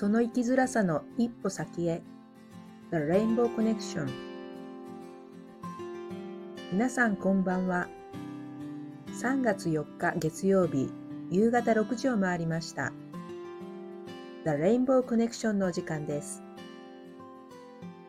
[0.00, 2.02] その生きづらさの一歩先へ。
[2.92, 4.08] The Rainbow Connection
[6.70, 7.88] 皆さんこんばんは。
[9.20, 10.88] 3月4日月曜日
[11.32, 12.92] 夕方6時を回りました。
[14.44, 16.44] The Rainbow Connection のお時間です。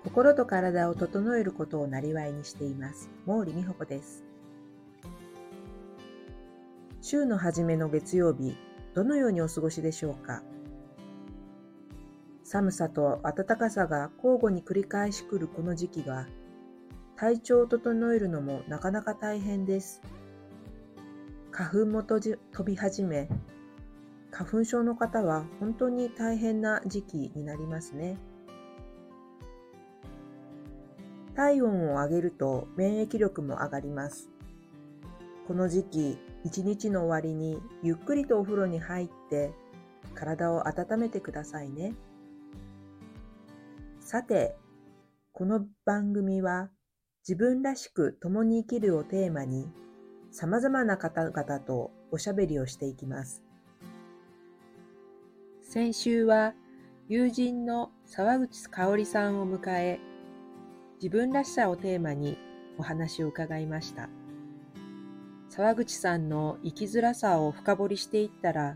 [0.04, 3.10] 心と体を整えることをなりわいにしています。
[3.25, 4.24] 毛利美穂子です。
[7.01, 8.56] 週の初めの月曜日
[8.93, 10.43] どのようにお過ごしでしょうか？
[12.52, 16.26] 寒さと暖かさが交互に繰り返し来るこの時期が、
[17.16, 20.02] 体調を整えるのもなかなか大変です。
[21.52, 23.30] 花粉も飛び始め、
[24.32, 28.18] 花粉症の方は本当に大変な時期になりますね。
[31.36, 34.31] 体温を上げると免疫力も上がります。
[35.47, 39.52] この時期、一日の終わりにゆっくりとお風呂に入って
[40.16, 41.94] 体を温めてくださいね。
[44.11, 44.55] さて、
[45.33, 46.71] この番組は
[47.27, 49.67] 自分らしく共に生きるをテーマに
[50.31, 53.43] 様々な方々とおしゃべりをしていきます。
[55.61, 56.55] 先週は
[57.07, 59.99] 友人の沢口香織さんを迎え、
[60.95, 62.39] 自分らしさをテーマに
[62.79, 64.09] お話を伺いました。
[65.49, 68.75] 沢口さんの生きづらさを深掘りしていったら、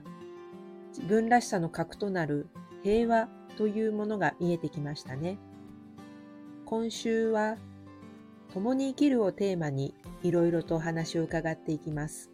[0.89, 2.49] 自分らしさの核となる
[2.83, 5.37] 平和というものが見えてきましたね。
[6.65, 7.57] 今週は
[8.53, 12.29] 共に生きるをテーマにいろいろとお話を伺っていきます。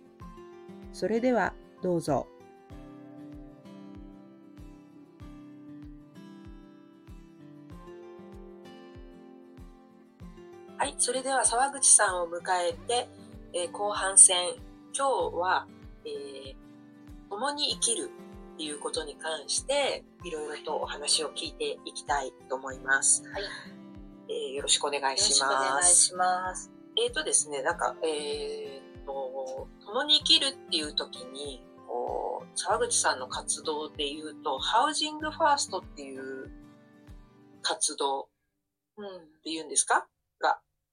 [0.93, 2.27] それではどうぞ。
[10.77, 13.09] はい、それでは沢口さんを迎えて、
[13.53, 14.55] えー、後半戦、
[14.97, 15.67] 今日は、
[16.05, 16.55] えー、
[17.29, 18.09] 共に生きる
[18.59, 23.23] っていうことに関して、いろいろとお話を聞いていきたいと思います。
[23.31, 23.43] はい。
[24.27, 25.39] えー、よろしくお願いします。
[25.39, 26.71] よろしくお願いします。
[26.97, 36.51] えっ、ー、とですね、なんか、えっ、ー、と、共に生きるっていう時に、こう、沢口さんの活動で言うと、ハウジングファーストっていう
[37.61, 38.25] 活動っ
[39.41, 39.99] ていうんですか？
[39.99, 40.07] が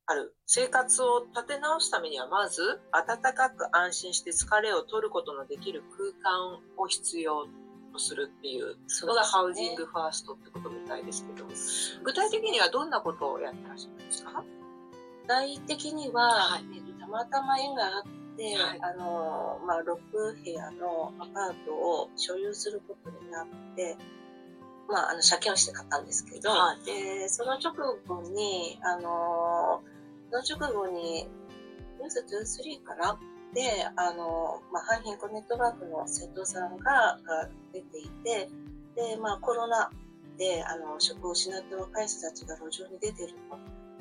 [0.06, 0.34] ある。
[0.46, 7.46] 生活を立て直すためには、まず、暖かく安心して疲れを取ることのできる空間を必要
[7.92, 8.76] とするっていう。
[9.06, 11.44] のが、ハウジングファーストってことみたいですけど、
[12.04, 14.44] 具体的にはどんなことをやってらっしゃるんですか？
[15.22, 23.96] 具体的には、はい、えー、たまたま縁があって、はい、あの、まあ、6部屋のアパートを所有することになって、
[24.88, 27.74] まあ、あの、借金をして買ったんですけど、はい、で、その直
[28.06, 29.82] 後に、あの
[30.30, 31.28] その直後に、
[31.98, 32.24] ニュース
[32.60, 33.18] 23かな
[33.54, 33.62] で、
[33.96, 38.48] あの、まあ、阪貧困ネットワークの瀬戸さんがが出ていて、
[38.94, 39.90] で、まあ、コロナ
[40.38, 43.58] で、あの、職を失った若い人たちが路上に出てると。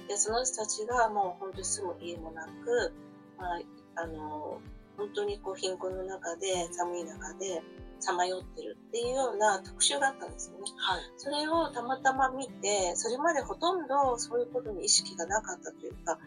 [0.08, 2.94] で、その人たちがもう本当に住む家もなく、
[3.38, 3.62] まあ、
[4.03, 4.59] あの、
[4.97, 7.62] 本当にこう貧困の中で、寒い中で、
[8.06, 10.66] さまよってるっていうような特集があったんですよね。
[10.78, 16.20] はい、それをたまたま見て、それまでほとんどそういうことに意識がなかったというか、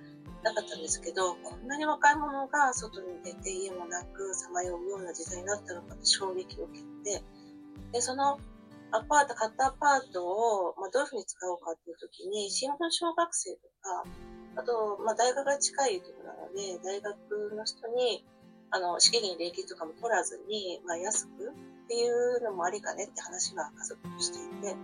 [0.43, 6.84] なかったんですけど、こんなに若い者が外に出て家もなくさまようような時代になったのかと衝撃を受け
[7.19, 7.22] て、
[7.93, 8.39] で、その
[8.91, 14.05] アパート、買ったアパートを、まあ、どういうふうに使おうかっていう時に、新聞小学生とか、
[14.56, 18.25] あと、まあ、大学が近いところなので、大学の人に、
[18.70, 24.76] あの、資金礼金とかも取らずに、まあ、安くっていうのもありかねって話は家族としていて、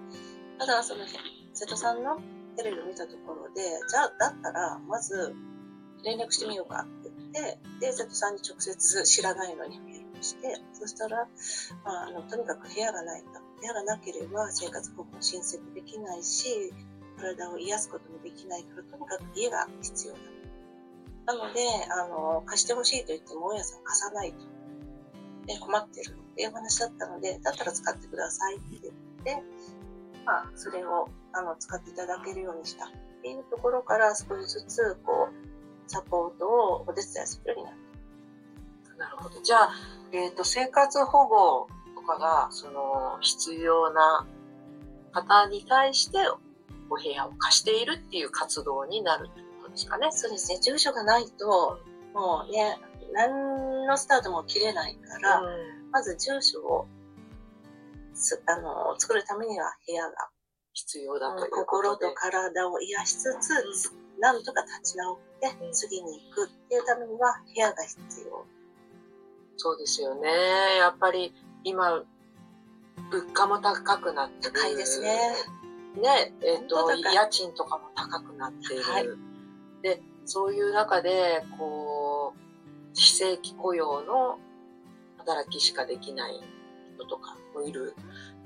[0.58, 1.04] ただ、その、
[1.52, 2.18] 瀬戸さんの
[2.56, 5.34] テレビを見たところで、じゃあ、だったら、まず、
[6.04, 11.28] 連絡してみようかって言って、で、瀬戸さんに直接知らないのにメールして、そしたら、
[11.84, 13.28] まあ、あの、とにかく部屋がないと。
[13.60, 16.72] 部屋がなければ生活保護も申請もできないし、
[17.16, 20.18] 体を癒すこともできないから、とにかく家が必要だ。
[21.26, 24.38] なので、あの、貸してほしいと言っても、大家さん貸さないと。
[25.46, 28.94] で、困ってるっていう話だったので、だったら使ってくださいって言っ
[29.25, 29.43] て、
[30.26, 32.88] まあ、それを、あの、使っていただけるようにしたっ
[33.22, 37.75] ていうところから、少しずつ、こう、サポートをお手伝いするようになっ
[38.99, 39.04] た。
[39.04, 39.40] なるほど。
[39.43, 39.70] じゃあ、
[40.12, 44.26] えっ、ー、と、生活保護とかが、その、必要な
[45.12, 46.19] 方に対して、
[46.90, 49.31] お部屋を貸しているっていう活動になる
[49.76, 50.09] すかね。
[50.12, 50.59] そうですね。
[50.61, 51.79] 住所がないと、
[52.15, 52.79] もうね、
[53.12, 56.87] 何のスタートも切れないから、うん、まず住所を
[58.12, 60.29] すあの作るためには部屋が
[60.73, 68.44] 必要だという心と体を癒しつつ、うん、なんとか立ち直って次に行くっていうためには部屋が必要。
[69.56, 70.29] そうですよね。
[70.79, 71.32] やっぱり
[71.62, 72.05] 今、
[73.11, 74.53] 物価も高くなってる。
[74.53, 75.17] 高いですね。
[76.03, 78.82] ね、えっ、と本当、高い家賃とかも高くなっている。
[78.82, 79.33] はい
[79.84, 82.40] で、そういう中で、こう、
[82.94, 84.38] 非正規雇用の
[85.19, 86.40] 働きしかできない
[86.96, 87.94] 人とかもいる。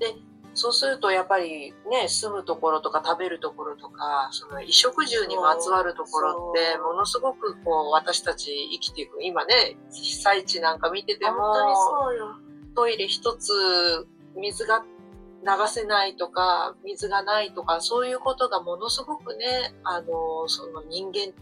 [0.01, 0.17] で、
[0.55, 12.37] そうするとやっぱりね、住むところとか食べるところとか、その衣食住にまつわるところって、ものすごくこう、私たち生きていく、今ね、被災地なんか見てても、本当にそうよ。
[12.75, 14.85] トイレ一つ水が
[15.45, 21.33] 流せないとか、水がないとか、そういうことがものすごくね、あの、その人間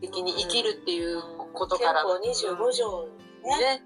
[0.00, 1.22] 的に生きるっていう
[1.52, 2.02] ことから。
[2.04, 3.58] 憲法25条ね。
[3.78, 3.82] ね。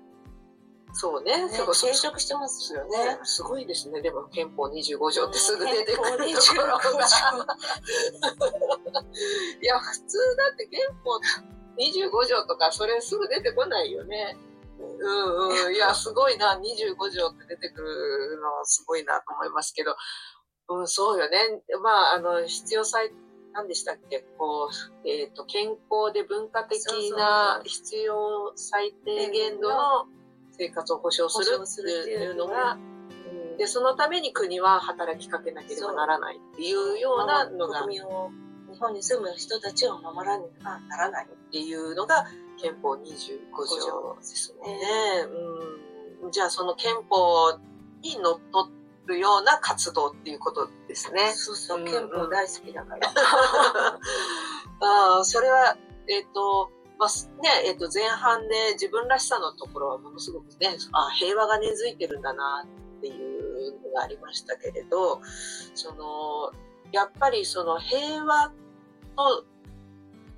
[0.92, 1.46] そうね。
[1.46, 3.18] ねそうそう抵触してますよねね。。
[3.24, 4.00] すごいですね。
[4.00, 6.06] でも憲法25条ってすぐ出てくるとこ
[6.62, 6.80] ろが。
[6.80, 7.46] 25
[9.62, 11.20] いや、普通だって憲法
[11.78, 14.38] 25条とかそれすぐ出てこないよね。
[14.98, 15.74] うんうん。
[15.74, 16.58] いや、すごいな。
[16.58, 19.96] 25条って出てくるのすごいなと思いますけど。
[20.68, 21.38] うん、そうよね。
[21.82, 23.12] まあ、あの、必要最、
[23.52, 24.24] 何でしたっけ？
[24.36, 24.68] こ
[25.04, 26.80] う、えっ、と、健康で文化的
[27.16, 30.06] な必要最低限度の
[30.58, 38.30] 生活を保障するってていううのが、うんで、そのために国は働きかけなければならないっていうようなのが、国民を、
[38.70, 41.26] 日本に住む人たちを守らねばならない。
[41.46, 43.04] っていうのが憲法25
[43.84, 44.78] 条ですね。
[46.22, 47.58] うん、じゃあその憲法
[48.02, 48.70] にのっと
[49.06, 51.32] るような活動っていうことですね。
[51.32, 53.08] そうそうう、ん憲法大好きだから。
[54.80, 55.76] ああそれは、
[56.08, 62.66] えっ、と、まあ、ね、えっ、と、前半で自分らしさのところはものすごくね、あ平和が根付いてるんだな
[62.98, 65.20] っていうのがありましたけれど、
[65.74, 66.52] その、
[66.92, 68.52] やっぱりその平和
[69.16, 69.44] と、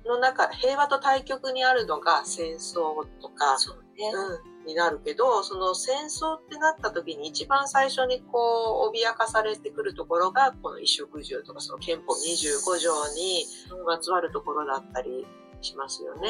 [0.09, 4.11] の中、平和と対極にあるのが戦争とか、そうね。
[4.13, 13.45] うん、になるけど、その戦争ってなった時に一番最初にこう、脅かされてくるところが、この衣食住とかその憲法25条に
[13.85, 15.25] まつわるところだったり
[15.61, 16.29] しますよね。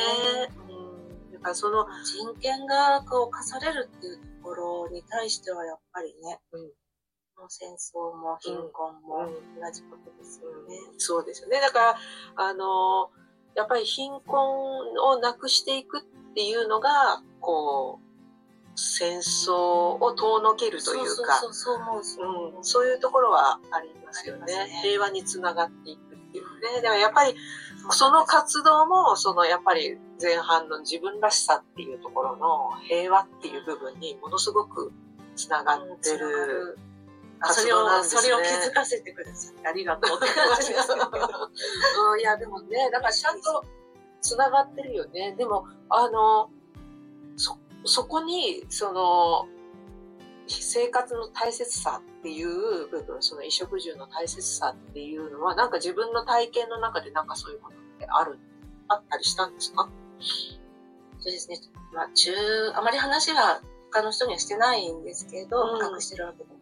[0.69, 6.71] うん、だからその、人権がこう侵されるっていうところに対してはやっぱりね、うん
[7.47, 10.75] 戦争も貧困もうん同じことですよね。
[10.97, 11.61] そうですよね。
[11.61, 11.95] だから、
[12.35, 13.11] あの、
[13.55, 14.37] やっぱり貧困
[15.03, 18.09] をなくしていくっていうのが、こう、
[18.75, 19.53] 戦争
[19.99, 24.45] を遠のけるというか、そうそうそう、そう思う、そう思ううん、そういうところはありますよね。
[24.45, 26.43] ね平和につながっていくっていう
[26.75, 26.81] ね。
[26.81, 27.35] だからやっぱり、
[27.91, 34.93] その活動も、そのやっぱり前半の自分らしさっていうところの平和っていう部分にものすごく
[35.35, 36.77] つながってる。
[36.77, 36.88] あ
[37.43, 39.67] それを、それを気づかせてください。
[39.67, 41.05] ありがとうって感じですけど。
[42.13, 43.63] うん、いや、でもね、だからちゃんと
[44.21, 45.35] つながってるよね。
[45.37, 46.49] でも、あの、
[47.37, 49.47] そ、そこに、その、
[50.47, 58.39] 生活の大切さっていう部分、その衣食住の大切さっていうのは、なんか自分の体験の中でなんかそういうことってある、
[58.87, 59.87] あったりしたんですか？
[61.19, 61.59] そうですね。
[61.93, 62.31] まあ、中、
[62.73, 66.58] あまり話は他の人にはしてないんですけど、うん隠してるわけでも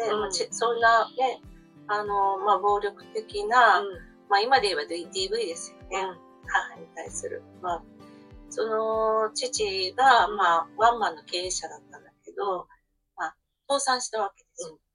[0.00, 1.40] なくて、うんまあちそんなね、
[1.88, 3.82] あの、まあ、暴力的な、
[4.28, 6.06] まあ、今で言えば DV ですよね。
[6.46, 7.42] 母に対する。
[7.60, 7.82] まあ、
[8.48, 12.66] その父が、まあ、ワンマンの経営者だったんだけど、
[13.16, 13.36] まあ、
[13.68, 14.74] 倒産したわけですよ。
[14.74, 14.90] うん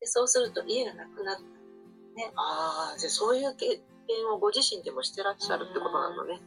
[0.00, 1.42] でそうすると家がなくなった。
[2.34, 6.40] ああ、じゃあそういう経験をご自身でもしてらっしゃるってことなのね。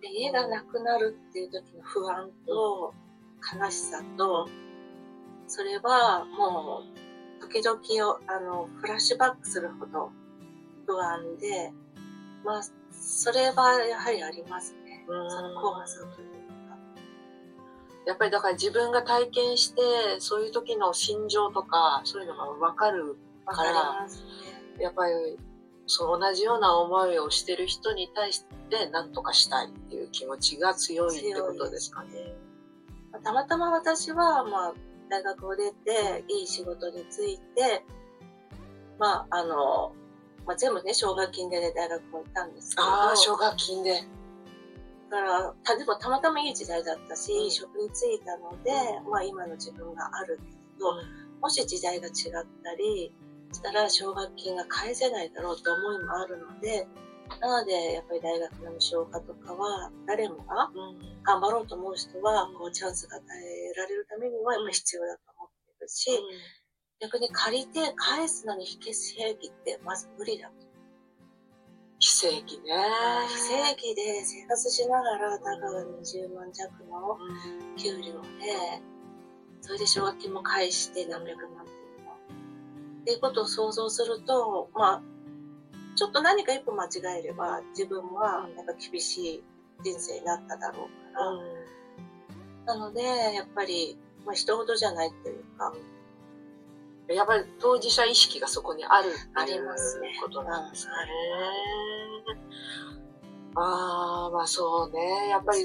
[0.00, 2.94] で家がなくなるっていう時の不安と
[3.58, 4.46] 悲しさと、
[5.46, 7.07] それはもう
[7.48, 10.10] 時々をあのフラッシュバックするほど
[10.86, 11.72] 不安で、
[12.44, 15.04] まあ、それはやはりありますね。
[15.08, 16.28] うんその怖さという
[16.68, 16.76] か。
[18.06, 19.82] やっぱりだから自分が体験して、
[20.18, 24.16] そういう時の心情とか、そういうのがわかるわかります
[24.76, 24.82] ね。
[24.82, 25.38] やっぱり
[25.86, 32.34] そう同じような思いをしてる人に対して何とかしたいっていう気持ちが強いってことですかね。
[33.24, 34.74] たまたま私は、まあ、
[35.08, 37.84] 大学を出て、いい仕事に就いて、
[38.98, 39.92] まあ、あの、
[40.46, 44.02] まあ、全部ね、奨学金で、ね、大学も行ったんですけど、ああ、奨学金で。
[45.10, 47.44] だから、たでもたまたまいい時代だったし、うん。
[47.44, 48.72] いい職に就いたので、
[49.10, 50.42] まあ今の自分があるけ
[50.78, 50.92] ど、
[51.40, 52.12] もし時代が違っ
[52.62, 53.12] たり
[53.52, 56.86] したら奨学金が返せないだろうと思いもあるので、
[57.40, 66.10] なのでやっぱり大学の無償化とかは誰もがうん頑張ろうと思う人はこうチャンスが与えられるためにはやっぱり必要だと思ってるし、
[67.00, 70.68] 逆に借りて返すのに非正規ってまず無理だと。
[72.00, 72.72] 非正規ね。
[73.28, 77.18] 非正規で生活しながら、たかが20万弱の
[77.76, 78.82] 給料で、
[79.60, 82.12] それで奨学金も返して何百万っていうの。
[83.02, 85.02] っていうことを想像すると、まあ、
[85.98, 89.44] ちょっと何か一歩間違えれば、自分はやっぱ厳しい
[89.82, 91.14] 人生になっただろう
[92.64, 95.74] から、なので、やっぱり、まあ、人事じゃないっていうか、
[97.08, 100.92] やっぱり当事者意識がそこにあるありますねことなんですね。
[103.56, 105.30] ああ、まあそうね。
[105.30, 105.64] やっぱり、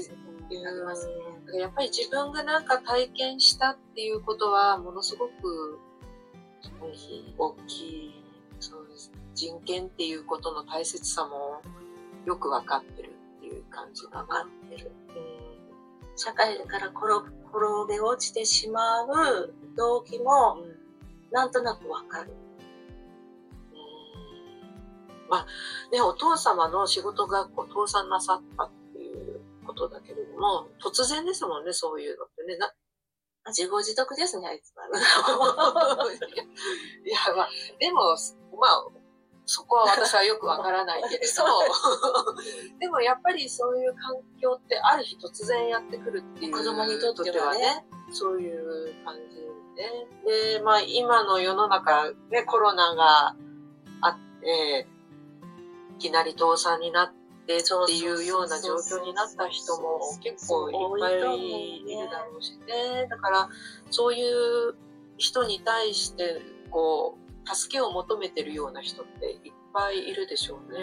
[0.50, 1.12] りますね。
[1.46, 5.78] うんやっぱり自分がなんか体験したっていうことは、ものすごく
[7.38, 8.23] 大きい。
[9.34, 11.60] 人権っていうことの大切さも
[12.26, 14.44] よくわかってるっていう感じだわかな。
[14.44, 14.90] ってる。
[14.90, 17.06] う社会から転
[17.52, 20.74] 転げ落ちてしまう動機も、んうん
[21.34, 22.32] なんとなくわかる。
[25.28, 25.46] まあ
[25.90, 32.56] ね、お父様の仕事がこう倒産なさったっていうことだけれども、突然ですもんね、そういうのってね。
[33.48, 34.86] 自業自得ですね、あいつは。
[37.04, 37.48] いや、まあ、
[37.80, 38.16] でも、
[38.58, 38.86] まあ、
[39.46, 41.44] そこは私はよくわからないけれど、
[42.80, 49.44] でもやっぱりそういう環境ってある日突然やってくるっていう子供にとってはね、そういう感じ
[49.76, 50.06] ね。
[50.56, 53.36] で、まあ今の世の中、ね、コロナが
[54.00, 54.86] あって、
[55.96, 63.06] いきなり倒産になってっていうような状況になった人も結構いっぱいいるだろうしね。
[63.08, 63.48] だから、
[63.90, 64.74] そういう
[65.18, 70.78] 人に対して、こう、助けを求めてるような人っていっぱいいるでしょうね。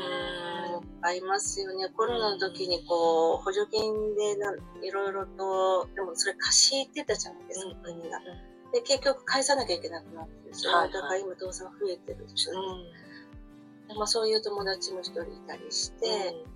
[1.01, 1.89] ありますよね。
[1.89, 8.19] コロナの時にこう、補助金でなんいろいろと、でもそれ貸しってたじゃないですか、国が。
[8.73, 10.71] で、結局返さなきゃいけなくなってるでしょ。
[10.71, 12.51] はいはいだから今倒産増えてるでしょ。
[12.53, 16.07] うんでまあ、そういう友達も一人いたりして、
[16.45, 16.51] うん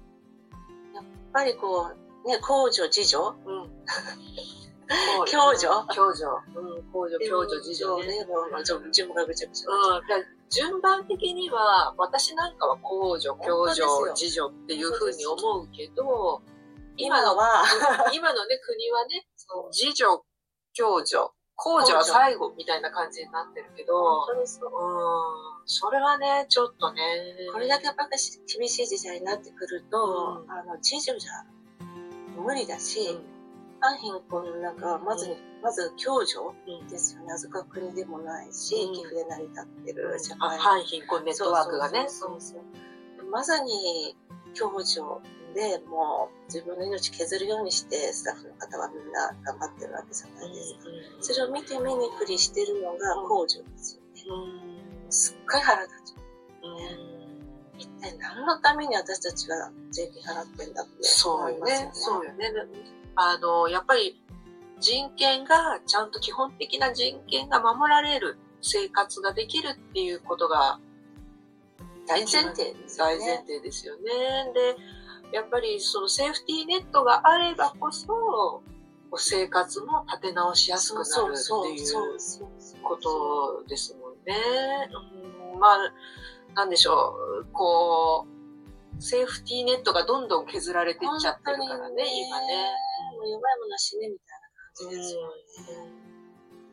[0.95, 1.91] やっぱりこ
[2.23, 3.69] う、ね、公助、次女うん。
[4.87, 5.67] 共助？
[5.93, 6.25] 共助。
[6.55, 8.19] うん、共助、共助、自助ね。
[8.19, 8.25] ね。
[8.25, 9.71] もう、ちょ順番がぐちゃぐちゃ。
[9.71, 10.25] うん。
[10.49, 13.83] 順番的には、私なんかは公助、共助
[14.15, 16.41] 自助っていうふうに思うけど、
[16.97, 17.65] 今今の、は、
[18.13, 19.27] 今のね、国はね、
[19.71, 20.23] 自助、
[20.77, 24.39] 共助、公助は最後みたいな感じになってるけど、う。
[24.39, 24.47] うん、
[25.65, 27.01] それはね、ちょっとね。
[27.51, 28.09] これだけやっぱり
[28.47, 31.31] 厳しい時代になってくると、うんあの、次女じゃ
[32.37, 33.34] 無理だし、うん
[33.79, 37.33] 反貧困なんかはまず、うんまず共助うんですよね。
[37.33, 40.59] 預か国でもないし、うん寄付で成り立ってる社あ会。
[40.59, 42.05] 反貧困ネットワークがね。
[42.07, 44.15] そうそうまさに
[44.53, 45.01] 共助
[45.55, 50.79] でもう自分の命削るようにしてスタッフの方はみんな頑張ってるわけじゃないですか。
[51.21, 54.23] それを見て見ぬふりしてるのが公助ですよね。
[54.29, 56.13] うんすっごい腹立つ。
[56.63, 60.91] うん一体何のために私たちが税金払ってんだって
[61.25, 61.89] 思いますよね。。
[61.93, 62.51] そうよね。
[63.15, 64.21] あの、やっぱり
[64.79, 70.79] 人権が、ちゃんと基本的な人権が守られる生活ができるっていうことが
[72.07, 73.19] 大前提ですよ大。
[73.19, 74.01] 前提ですよね。
[75.31, 78.61] で、やっぱりそのセーフティーネットがあればこそ、
[79.17, 84.35] 生活も立て直しやすくなるっていうことですもんね。
[85.59, 85.77] まあ、
[86.53, 88.34] なんでしょう、こう、
[88.99, 92.71] セーフティーネットがどんどん削られていっちゃってるからね、今ね。
[93.17, 96.05] もう弱いものは死ねみたいな感じですよね。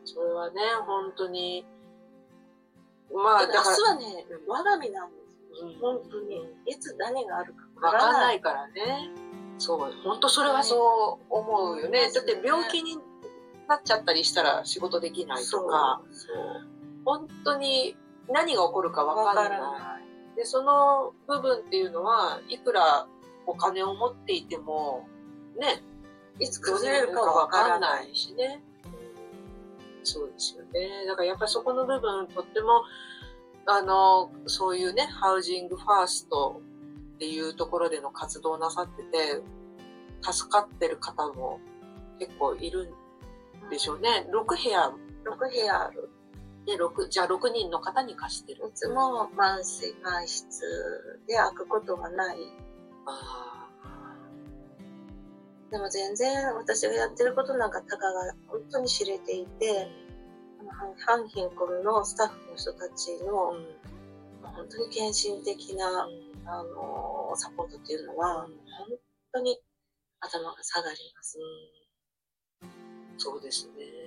[0.05, 1.65] それはね、本当に、
[3.13, 5.67] まあ、ただから、日はね、我が身なんですよ。
[5.67, 6.47] うん本当に。
[6.65, 9.11] いつ何があるかわわからんないいからね。
[9.59, 12.11] そう、本当それはそう思うよね。
[12.11, 12.97] だって病気に
[13.67, 16.67] なっちゃったりしたら仕事できないとか、そう。
[17.05, 17.95] 本当に
[18.29, 19.92] 何が起こるかわからない。
[20.35, 23.07] で、その部分っていうのは、いくら
[23.45, 25.07] お金を持っていても、
[25.59, 25.83] ね、
[26.39, 28.63] いつ崩れるかわわかららないいしね。
[30.03, 31.05] そうですよね。
[31.05, 32.83] だからやっぱりそこの部分、とっても、
[33.65, 36.61] あの、そういうね、ハウジングファースト
[37.15, 39.41] っていうところでの活動をなさってて、
[40.21, 41.59] 助かってる方も
[42.19, 42.91] 結構いる
[43.67, 44.27] んでしょうね。
[44.31, 44.91] 6部屋
[45.23, 46.09] 6部屋ある。
[46.65, 48.67] で、6、じゃあ6人の方に貸してる。
[48.67, 52.37] いつも慢性外出で開くことがない。
[53.05, 53.69] あ
[55.71, 59.87] でも全然私がやってることなんかたかが本当に知れていて、
[60.59, 63.93] あの反貧困のスタッフの人たちーのうん
[64.55, 66.07] 本当に献身的な、
[66.45, 68.51] あのサポートっていうのは、本
[69.33, 69.57] 当に
[70.19, 71.39] 頭が下がります。
[73.17, 74.02] そうですね。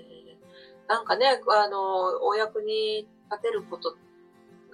[0.88, 3.96] なんかね、あの、お役に立てること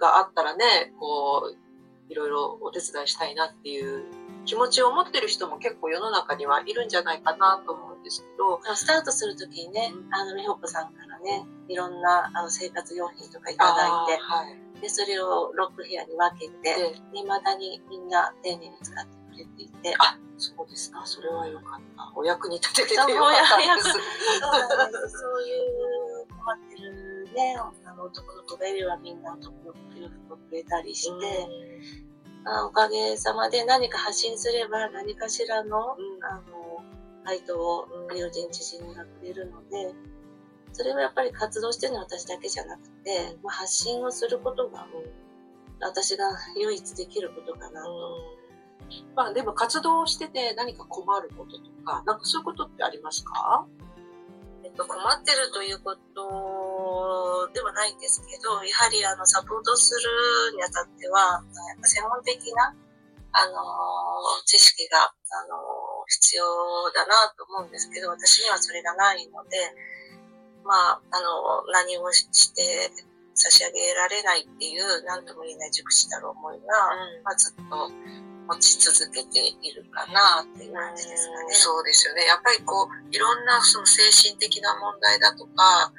[0.01, 4.05] があったらね、こう、いろいろお手伝いしたいなっていう
[4.45, 8.61] 気持ちを持ってる人も結構世の中にはいるんじゃないかなと思うんんですけど。
[8.75, 14.45] スタートするときにね、あの、美穂子さんからね、いろんなあの生活用品とかいただいて、は
[14.79, 19.95] い、で、それを6部屋に分けて、いまだにみんな丁寧に使ってくれていて。
[19.99, 21.03] あ、そうですか。
[21.07, 22.13] それはよかった。
[22.17, 25.19] お役に立てててよかったです。
[25.19, 26.02] そういう
[26.43, 31.49] 困ってるね、あの男の子がいればみんな男の子洋服をくれたりして、
[32.45, 36.83] あおかげさまで何か発信すれば何かしらの、うん、あの、
[37.25, 39.95] 回答を友人知人がくれるので、
[40.73, 44.87] それはやっぱり活動してるのは私だけじゃなくて、まあ、発信をすることが、
[45.81, 46.25] 私が
[46.57, 48.43] 唯一できることかなと。
[49.15, 53.67] まあでも活動してて何か困ることとか、なんかそういうことってありますか？
[53.92, 53.92] え
[54.73, 59.95] っと、困ってるということではないんですけど、やはりあのサポートす
[60.51, 62.75] るにあたっては、やっぱ専門的な、
[63.35, 63.55] あの
[64.45, 65.57] 知識が、あの
[66.09, 66.45] 必要
[66.93, 69.57] だなと思うんですけど、私にはそれがないので、
[70.65, 72.91] まあ、あの、何もして
[73.35, 77.91] 差し上げられないっていう、何とも言えない熟知たる思いが、うん、まあ、ずっと
[78.49, 81.55] 持ち続けているかなっていう感じですかね。
[81.55, 82.25] そうですよね。
[82.27, 85.93] やっぱりこう、いろんなその精神的な問題だとか、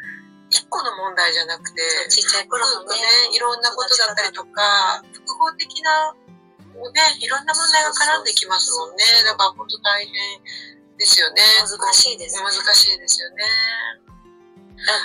[0.49, 2.95] 一個の問題じゃなくて、ちっちゃい頃のね、
[3.33, 9.03] いろんなことだったりとか、複合的な、ね、いろんな問題が絡んできますもんね。
[9.25, 10.13] だから本当大変
[10.97, 11.41] ですよね。
[11.61, 13.43] 難しいです、ね、難しいですよね。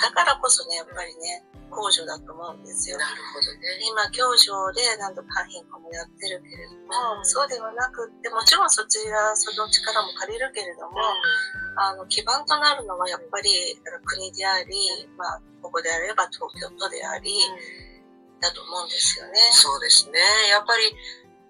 [0.01, 2.97] だからこそね、やっぱりね、公助だと思うんですよ。
[2.97, 3.79] なるほどね。
[3.85, 19.39] 今、教助で何度か貧困もやってるけれども、うん、そうではなくって、もちろんそちら、その力も借りるけれども、うん、あの、基盤となるのはやっぱり国であり、まあ、ここであれば東京都であり、うん、だと思うんですよね。
[19.51, 20.19] そうですね。
[20.49, 20.95] やっぱり、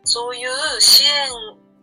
[0.03, 1.29] そういう支援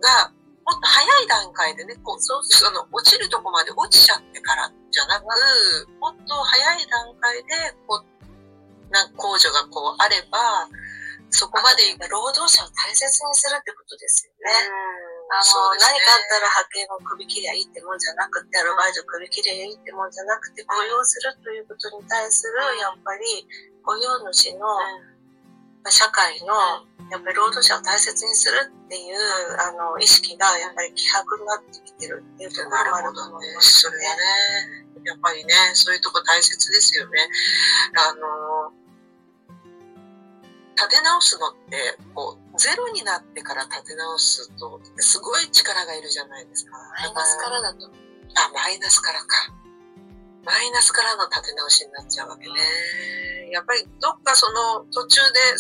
[0.01, 0.33] が
[0.67, 2.35] もっと早い段階でね、こう、そ
[2.71, 5.25] の、落ちるとこまで落ちちゃってからじゃなく、
[6.01, 10.67] もっと早い段階で、こう、な控除がこうあれば、
[11.31, 14.71] そこまで労働者を大切にするってことですよね。
[15.31, 23.47] あの、ね、何かあったら派遣を首切りゃいいってもんじゃなくて、アルバイト首切りゃいいってもんじゃなくて、雇用するということに対する、やっぱり、
[23.83, 24.67] 雇用主の、
[25.91, 29.17] 社会の、やっぱり労働者を大切にするっていう、
[29.61, 33.99] あの、意識がやっぱり希薄になってきてるっていうところもあると思うんですよね。
[35.05, 37.29] やっぱりね、そういうとこ大切ですよね。
[37.95, 38.75] あの、
[40.75, 46.73] 立て直すのって、こう、ゼロになってから立て直すと、すごい力がいるじゃないですか。
[47.03, 47.87] マイナスからだと。
[47.87, 49.27] あ、マイナスからか。
[50.45, 53.51] マイナスからの立て直しになっちゃうわけね。
[53.51, 55.59] やっぱりどっかその途中で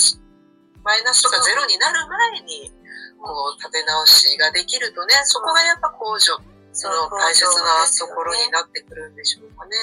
[0.86, 2.70] マイナスとかゼロになる前に、
[3.18, 6.38] こう、立て直しができるとね、そこがやっぱ控除
[6.72, 9.76] その大切なところになってくるんでしょうかね。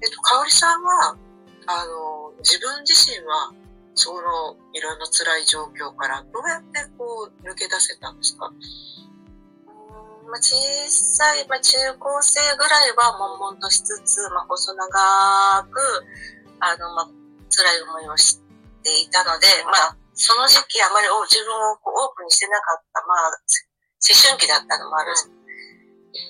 [0.00, 1.16] えっと、かおりさんは、
[1.66, 3.52] あの、自分自身は、
[3.94, 8.50] その、いろんな辛い状況からどうやってこう、抜け出せたんですか？
[10.30, 10.54] まあ、小
[10.88, 16.04] さい、まあ、中高生ぐらいは悶々としつつ、まあ、細長く、
[16.60, 17.08] あの、まあ、
[17.50, 18.38] 辛い思いをし
[18.82, 25.28] ていたので、まあ、その時期あまり自分をオープンにしてなかった、まあ、思春期だったのもあるし、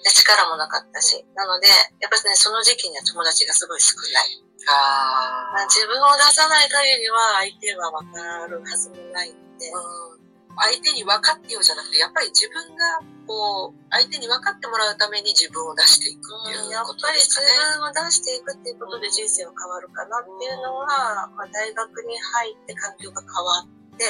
[0.05, 1.67] で力もなかったし、なので、
[2.01, 4.45] やっぱりね、その時期には友達がすごい少ない。
[4.69, 10.20] あまあ、自分を出さない限りは相手は分かるはずもないんで、うん
[10.61, 17.49] 相手に分かってよじゃなくて、やっぱり自分が、こう、相手に分かってもらうために自分を出していくっていうことですかね。
[17.49, 20.87] やっぱり自分を出していくっていうことで人生は変わるかなっていうのは、
[21.33, 24.05] まあ、大学に入って環境が変わって、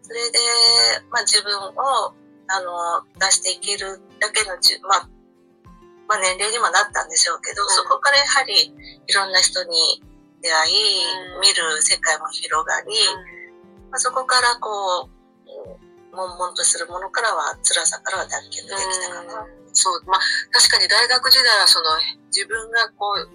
[0.00, 0.38] それで、
[1.10, 2.14] まあ、自分を、
[2.48, 5.08] あの、出していけるだけのじ、まあ、
[6.08, 10.00] まあ、年齢にもなったんでしょうけど、そこからやはりいろんな人に
[10.40, 11.04] 出会い、
[11.42, 12.94] 見る世界も広がり、
[13.90, 15.15] まあ、そこからこう、
[16.12, 19.46] 悶々とするものからは、辛さからは脱却できたかな。
[19.72, 20.20] そう、まあ、
[20.52, 21.90] 確かに大学時代はその、
[22.28, 23.28] 自分がこう、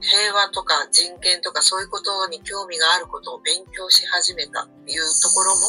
[0.00, 5.60] 平和とか人権とかそういうことに興味があることを勉強し始めたっていうところも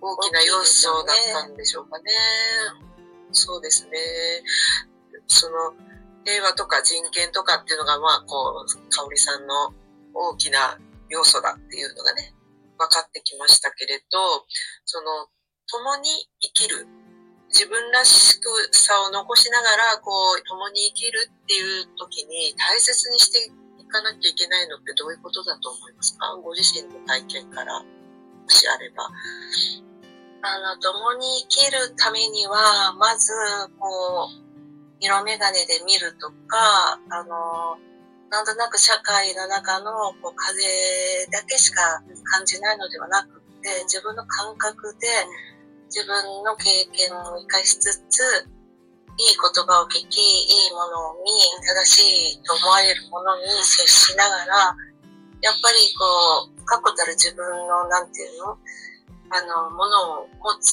[0.00, 2.04] 大きな要素だったんでしょうかね。
[3.32, 3.98] そうですね。
[5.26, 5.74] その
[6.24, 9.74] 平和とか人権とかっていうのがまあこう、香織さんの
[10.14, 12.34] 大きな要素だっていうのがね、
[12.82, 14.18] 分かってきましたけれど、
[14.84, 15.28] その
[15.70, 16.86] 共に生きる。
[17.52, 26.34] 自分らしくさを残しながら、こう、共に生きるっていう時に大切にしていかなきゃいけないのってどういうことだと思いますか？
[26.42, 27.86] ご自身の体験からも
[28.48, 29.04] しあれば。
[30.44, 33.32] あの、共に生きるためには、まず、
[33.78, 34.42] こう、
[35.00, 37.76] 色眼鏡で見るとか、あの、
[38.32, 39.92] なんとなく社会の中の
[40.24, 40.56] こう風
[41.30, 42.00] だけしか
[42.32, 45.06] 感じないのではなくて、自分の感覚で
[45.92, 46.64] 自分の経
[46.96, 48.24] 験を生かしつつ、
[49.20, 51.28] いい言葉を聞き、いいものを見、
[51.60, 54.76] 正しいと思われるものに接しながら、
[55.42, 58.56] やっぱりこう、確固たる自分の、なんていうの？
[59.28, 60.72] あの、ものを持つ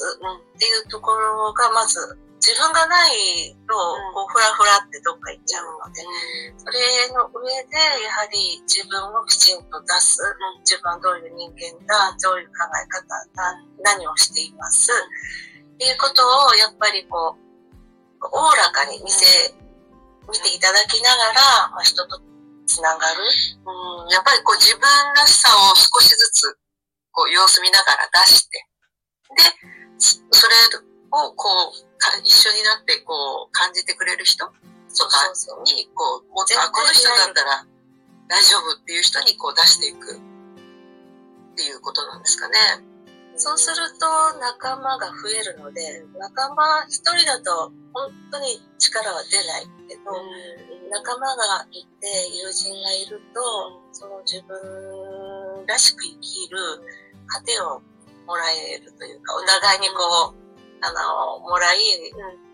[0.56, 2.00] っていうところが、まず、
[2.40, 3.76] 自分がないと、
[4.16, 6.02] こう、ふらふらってどっか行っちゃうので、
[6.58, 10.24] それの上で、やはり自分をきちんと出す、
[10.64, 13.04] 自分はどういう人間だ、どういう考え方
[13.36, 19.26] だ、何をしています、っていうことを、やっぱりこう、おおらかに見せ、
[20.28, 22.22] 見ていただきながら、まあ、人と
[22.70, 23.24] つながる。
[23.66, 26.60] うん、やっぱりこう自分らしさを少しずつ
[27.12, 28.66] こう様子見ながら出して、
[29.36, 29.44] で、
[30.32, 30.56] それ
[31.12, 31.89] をこう
[32.24, 34.46] 一緒になってこう感じてくれる人？
[34.46, 35.32] とか
[35.64, 37.64] にこう、もうあ、この人だったら
[38.28, 40.20] 大丈夫っていう人にこう出していくっ
[41.56, 42.58] ていうことなんですかね。
[43.38, 50.12] そうすると仲間が増えるので、仲間一人だと本当に力は出ないけど、
[50.92, 53.40] 仲間がいて、友人がいると、
[53.94, 56.58] その自分らしく生きる
[57.28, 57.82] 糧を
[58.26, 60.39] もらえるというか、お互いにこう、
[60.82, 61.80] あの、もらい、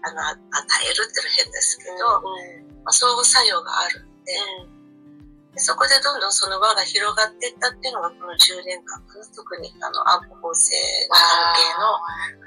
[0.03, 0.37] あの、与
[0.83, 2.21] えるっていうのは変ですけど、
[2.83, 4.33] まあ、相互作用があるんで、
[5.55, 8.99] でそこでどんどんその輪が広がっていったっていうのがこの10年間
[9.31, 10.75] 特にあの安保法制
[11.07, 11.23] 関
[11.55, 11.95] 係の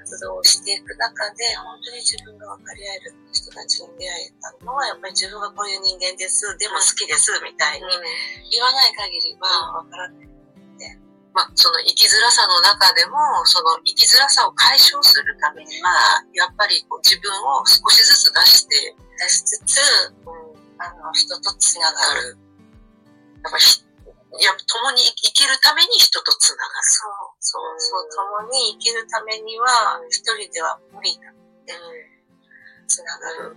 [0.05, 7.89] 活動をしていく中で本当に自分が分かり合える人たちに出会えたのはやっぱり自分がこういう人間ですでも好きですみたいに
[8.53, 10.28] 言わない限りは分からない。
[11.39, 13.15] まあ、その生きづらさの中でも、
[13.47, 18.91] その生きづらさを解消するためには、やっぱりこう自分を少しずつ出して、
[19.23, 19.79] 出しつつ、
[20.27, 22.35] うん、あの、人とつながる。
[23.39, 26.83] やっぱいや、共に生きるために人とつながる。
[26.83, 28.11] そう、そう、そう、
[28.43, 31.75] 共に生きるためには、一人では無理だって、
[32.89, 33.57] つながる。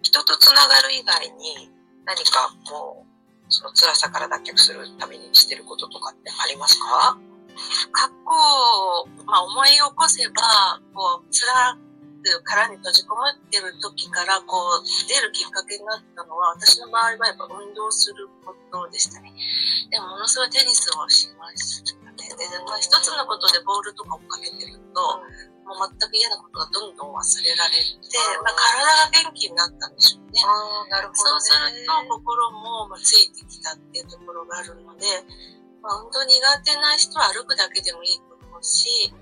[0.00, 1.68] 人とつながる以外に、
[2.06, 3.13] 何かもう、
[3.54, 7.16] その辛さから脱却するためにしてることとかってありますか？
[7.92, 19.30] 過去、まあ思い起こせば、こう、辛く殻に閉じこもってる時からこう出るきっかけになったのは私の場合はやっぱ運動することでしたね。
[19.90, 22.00] でもものすごいテニスをしましたね。
[22.16, 25.20] で、まあ、一つのことでボールとかをかけてると、
[25.64, 30.40] もう全く嫌なことがどんどん忘れられて、まあ、体が元気になったんでしょうね。
[30.44, 35.06] あなるほど、ね、そうすると心もついてきたっていうところがあるので、
[35.80, 39.12] まあ、運動苦手な人は歩くだけでもいいと思うし、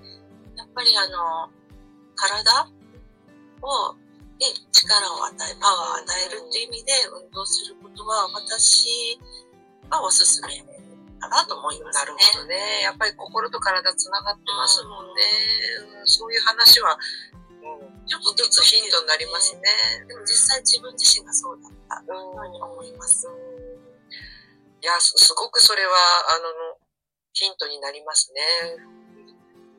[0.55, 1.49] やっぱりあの、
[2.15, 2.67] 体
[3.61, 3.95] を、
[4.39, 6.91] に力を与え、パワーを与えるっていう意味で
[7.23, 9.19] 運動することは私
[9.89, 10.82] はおすすめ
[11.23, 12.03] かなと思いますね。
[12.03, 12.81] なるほどね。
[12.83, 15.23] やっぱり心と体つながってますもんね。
[15.99, 16.97] うん、そういう話は、
[17.63, 19.61] うん、ちょっとずつヒントになりますね。
[20.07, 23.27] でも実際自分自身がそうだったように思います。
[24.83, 25.95] いやす、すごくそれは、
[26.35, 26.75] あの、
[27.31, 28.41] ヒントになりますね。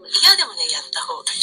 [0.01, 1.41] 嫌でもね、やった方がいい。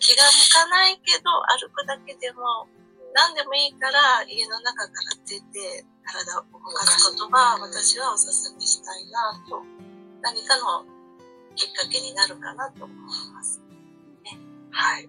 [0.00, 1.28] 気が向かないけど、
[1.60, 2.66] 歩くだけでも、
[3.14, 9.62] 何でもいいから、家の中から出て、体を動かすことが、私はおすすめしたいなと、
[10.20, 10.84] 何かの
[11.54, 12.96] きっかけになるかなと思い
[13.32, 13.62] ます。
[14.24, 14.36] ね、
[14.72, 15.08] はい。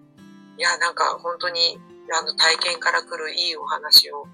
[0.56, 1.80] いや、なんか本当に、
[2.14, 4.24] あの、体験から来るいいお話を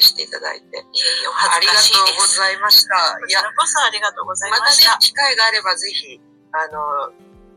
[0.00, 0.64] していただいて。
[0.64, 2.96] いいありがとうございました。
[3.28, 4.92] いや、こそありがとうございました。
[4.92, 6.20] またね、機会があればぜひ、
[6.52, 7.12] あの、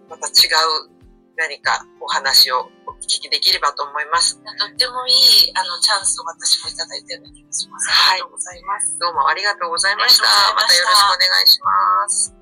[0.09, 0.51] また違
[0.91, 0.96] う
[1.37, 4.37] 何かお話をお聞きできればと思います。
[4.37, 5.15] とってもいい
[5.53, 7.91] あのチャンスを私もいただいたような気がします。
[7.91, 8.21] はい。
[8.21, 8.97] ありがとうございます。
[8.99, 10.23] どうもありがとうございました。
[10.55, 12.35] またよろしくお願いします。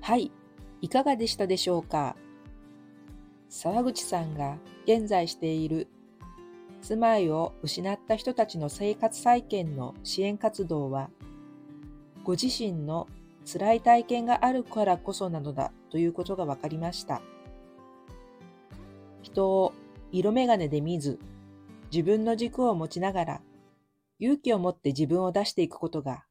[0.00, 0.32] はい。
[0.82, 2.16] いかがでしたでしょうか？
[3.48, 5.86] 沢口さんが現在している
[6.82, 11.08] 住まいを失った人たちの生活再建の支援活動は、
[12.24, 13.06] ご自身の
[13.44, 17.22] 辛い体験があるからこそなのだということが分かりました。
[19.22, 19.72] 人を
[20.12, 21.18] 色眼鏡で見ず、
[21.92, 23.40] 自分の軸を持ちながら、
[24.18, 26.24] 勇気を持って自分を出していくことが、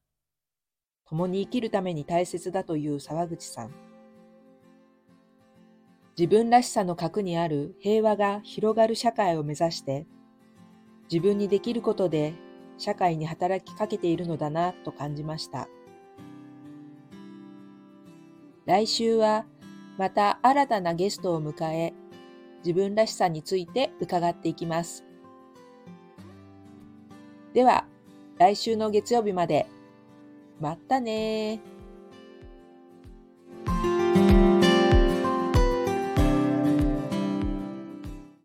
[1.05, 3.71] 共に生きるために大切だという沢口さん。
[6.17, 10.07] 自分らしさの核にある平和が広がる社会を目指して、
[11.11, 12.33] 自分にできることで
[12.77, 15.67] 社会に働きかけているのだなと感じました。
[18.65, 19.45] 来週は
[19.97, 21.93] また新たなゲストを迎え、
[22.59, 25.03] 自分らしさについて伺っていきます。
[27.53, 27.85] では、
[28.37, 29.67] 来週の月曜日まで。
[30.59, 31.59] またね